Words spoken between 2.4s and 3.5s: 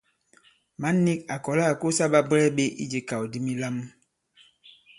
ɓē ijē ikàw di